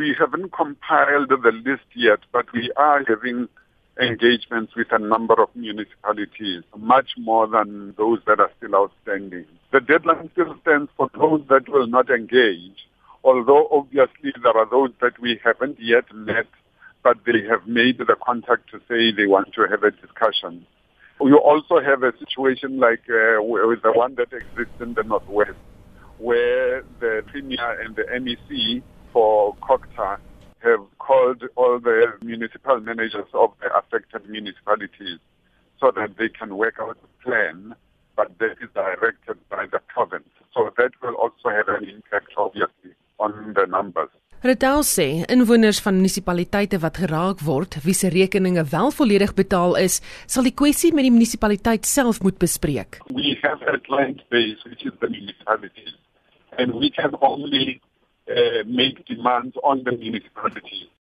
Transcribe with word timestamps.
we 0.00 0.16
haven't 0.18 0.50
compiled 0.54 1.28
the 1.28 1.52
list 1.52 1.84
yet, 1.94 2.20
but 2.32 2.46
we 2.54 2.72
are 2.74 3.04
having 3.06 3.46
engagements 4.00 4.72
with 4.74 4.86
a 4.92 4.98
number 4.98 5.34
of 5.34 5.50
municipalities, 5.54 6.62
much 6.78 7.10
more 7.18 7.46
than 7.46 7.94
those 7.98 8.18
that 8.26 8.40
are 8.40 8.50
still 8.56 8.74
outstanding. 8.74 9.44
The 9.72 9.80
deadline 9.80 10.30
still 10.32 10.56
stands 10.62 10.90
for 10.96 11.10
those 11.12 11.42
that 11.50 11.68
will 11.68 11.86
not 11.86 12.08
engage, 12.08 12.88
although 13.22 13.68
obviously 13.70 14.32
there 14.42 14.56
are 14.56 14.70
those 14.70 14.88
that 15.02 15.20
we 15.20 15.38
haven't 15.44 15.76
yet 15.78 16.04
met, 16.14 16.48
but 17.04 17.18
they 17.26 17.44
have 17.50 17.66
made 17.66 17.98
the 17.98 18.16
contact 18.24 18.70
to 18.70 18.78
say 18.88 19.12
they 19.12 19.26
want 19.26 19.52
to 19.52 19.66
have 19.68 19.82
a 19.82 19.90
discussion. 19.90 20.64
We 21.20 21.34
also 21.34 21.78
have 21.84 22.02
a 22.02 22.16
situation 22.18 22.80
like 22.80 23.04
uh, 23.10 23.42
with 23.42 23.82
the 23.82 23.92
one 23.92 24.14
that 24.14 24.32
exists 24.32 24.80
in 24.80 24.94
the 24.94 25.02
Northwest, 25.02 25.60
where 26.16 26.84
the 27.00 27.22
Premier 27.30 27.82
and 27.82 27.94
the 27.96 28.04
MEC 28.04 28.82
for 29.12 29.54
COGTA 29.56 30.18
have 30.62 30.84
called 30.98 31.42
all 31.56 31.78
the 31.80 32.12
municipal 32.22 32.80
managers 32.80 33.28
of 33.32 33.52
the 33.60 33.74
affected 33.74 34.28
municipalities 34.28 35.18
so 35.80 35.90
that 35.96 36.16
they 36.18 36.28
can 36.28 36.56
work 36.56 36.76
out 36.80 36.96
a 37.02 37.24
plan, 37.24 37.74
but 38.16 38.38
that 38.38 38.56
is 38.60 38.68
directed 38.74 39.38
by 39.48 39.66
the 39.72 39.80
province. 39.88 40.28
So 40.54 40.70
that 40.76 40.92
will 41.02 41.14
also 41.14 41.48
have 41.48 41.68
an 41.68 41.88
impact, 41.88 42.32
obviously, 42.36 42.92
on 43.18 43.54
the 43.54 43.66
numbers. 43.66 44.10
Retel 44.40 44.80
sê 44.88 45.24
inwoners 45.28 45.82
van 45.84 45.98
munisipaliteite 45.98 46.78
wat 46.80 46.96
geraak 46.96 47.42
word, 47.44 47.76
wie 47.84 47.92
se 47.92 48.08
rekeninge 48.08 48.64
wel 48.70 48.88
volledig 48.96 49.34
betaal 49.36 49.76
is, 49.76 49.98
sal 50.24 50.46
die 50.48 50.54
kwessie 50.56 50.94
met 50.96 51.04
die 51.04 51.12
munisipaliteit 51.12 51.84
self 51.84 52.22
moet 52.24 52.38
bespreek. 52.40 53.02
We 53.12 53.36
have 53.42 53.60
a 53.68 53.76
client 53.84 54.24
base 54.32 54.64
which 54.64 54.86
is 54.88 54.96
the 55.04 55.10
municipalities 55.12 55.92
and 56.56 56.72
we 56.72 56.88
can 56.88 57.12
only 57.20 57.82
make 58.66 59.04
demands 59.06 59.56
on 59.62 59.84
the 59.84 59.92
municipalities. 59.92 60.89